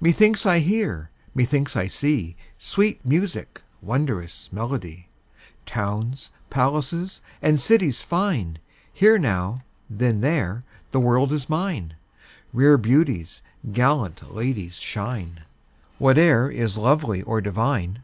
Methinks 0.00 0.44
I 0.46 0.58
hear, 0.58 1.10
methinks 1.32 1.76
I 1.76 1.86
see, 1.86 2.34
Sweet 2.58 3.06
music, 3.06 3.62
wondrous 3.80 4.52
melody, 4.52 5.06
Towns, 5.64 6.32
palaces, 6.50 7.20
and 7.40 7.60
cities 7.60 8.02
fine; 8.02 8.58
Here 8.92 9.16
now, 9.16 9.62
then 9.88 10.22
there; 10.22 10.64
the 10.90 10.98
world 10.98 11.32
is 11.32 11.48
mine, 11.48 11.94
Rare 12.52 12.78
beauties, 12.78 13.42
gallant 13.70 14.34
ladies 14.34 14.78
shine, 14.80 15.42
Whate'er 16.00 16.50
is 16.50 16.76
lovely 16.76 17.22
or 17.22 17.40
divine. 17.40 18.02